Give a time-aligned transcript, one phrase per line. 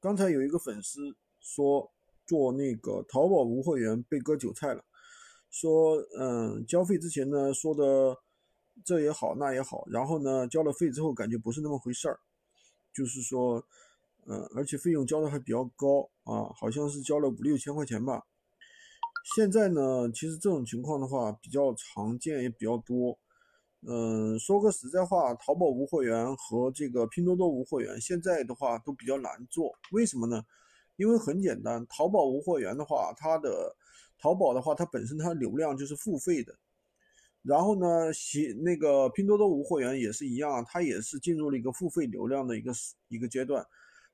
[0.00, 1.90] 刚才有一个粉丝说
[2.26, 4.84] 做那个淘宝无货源被割韭菜了，
[5.50, 8.16] 说嗯交费之前呢说的
[8.84, 12.20] 这也好那也好，然后呢交了费之后感觉不是那么回事儿，
[12.92, 13.64] 就是说
[14.26, 18.22] 嗯而且费用交的还比较高啊，好像是交了五六千块钱吧。
[19.34, 23.18] 现在呢其实这种情况的话比较常见也比较多。
[23.88, 29.72] 嗯，说个实在话，淘宝无货源和这个拼多多无货源，现在的话都比较难做。
[29.92, 30.42] 为什么呢？
[30.96, 33.76] 因为很简单，淘宝无货源的话，它的
[34.18, 36.52] 淘宝的话，它本身它流量就是付费的。
[37.42, 42.72] 然后呢，其那个拼多多无货源也是一样，它也是进入了一个付费流量的一个
[43.06, 43.64] 一个阶段。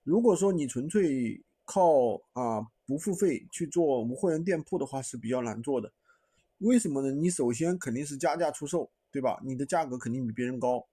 [0.02, 5.90] 如果说你纯粹靠啊不付费去做无货源店铺的话，是比较难做的。
[6.58, 7.10] 为什么呢？
[7.10, 8.90] 你首先肯定是加价出售。
[9.12, 9.38] 对吧？
[9.44, 10.84] 你的价格肯定比别人高，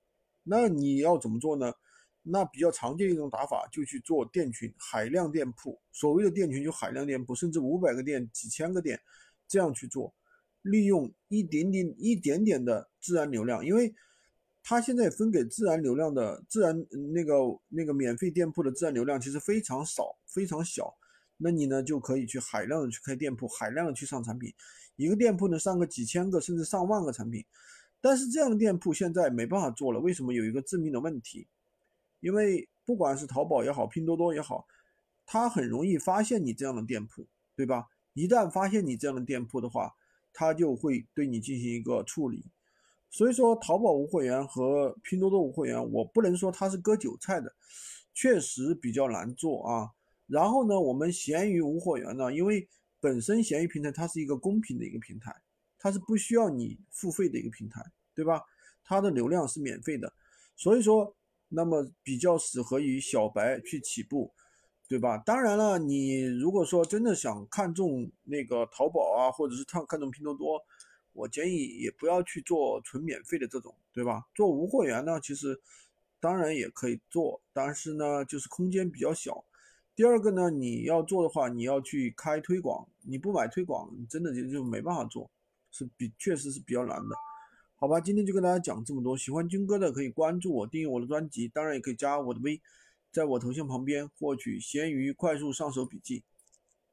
[0.43, 1.73] 那你要怎么做呢？
[2.21, 5.79] 那比较常见的一种打法就去做店群、海量店铺。
[5.91, 8.99] 所谓的店群就海量店铺，甚至五百个店、几千个店
[9.47, 10.13] 这样去做，
[10.61, 13.95] 利用一点点、一点点的自然流量，因为
[14.61, 17.35] 它现在分给自然流量的自然那个
[17.69, 20.93] 那个免费店铺的自然流量其实非常少、非常小。
[21.37, 24.53] 那你呢就可以去海量的去开店铺，海量的去上产品，
[24.97, 27.43] 一个店铺能上个几千个甚至上万个产品。
[28.01, 30.33] 但是这样的店铺现在没办法做了，为什么？
[30.33, 31.47] 有一个致命的问题，
[32.21, 34.65] 因为不管是淘宝也好，拼多多也好，
[35.25, 37.87] 它很容易发现你这样的店铺，对吧？
[38.13, 39.93] 一旦发现你这样的店铺的话，
[40.33, 42.45] 它就会对你进行一个处理。
[43.09, 47.53] 所以说，淘宝无货源和拼多多无货源，我不能说它是割韭菜的，
[48.13, 49.89] 确实比较难做啊。
[50.27, 52.67] 然后呢，我们闲鱼无货源呢，因为
[52.99, 55.35] 本身闲鱼平台它是一个公平的一个平台。
[55.79, 57.81] 它是不需要你付费的一个平台，
[58.13, 58.43] 对吧？
[58.83, 60.13] 它的流量是免费的，
[60.55, 61.15] 所以说，
[61.47, 64.33] 那么比较适合于小白去起步，
[64.87, 65.17] 对吧？
[65.19, 70.59] 当然了，你如果说真的想看中那个淘宝啊，或者是看看中拼多多，
[71.13, 74.25] 我建议也不要去做纯免费的这种，对吧？
[74.33, 75.61] 做无货源呢，其实
[76.19, 79.45] 当然也可以做，但是呢，就是空间比较小。
[79.95, 85.29] 第二个呢，你要做的话，你要去开推广，你不买推广，真的就就没办法做。
[85.71, 87.15] 是比确实是比较难的，
[87.75, 89.17] 好吧，今天就跟大家讲这么多。
[89.17, 92.61] 喜欢军哥的可以关注我，订阅我的专辑，当然也可以加我的微，
[93.11, 96.23] 在我头像旁边获取闲鱼快速上手笔记。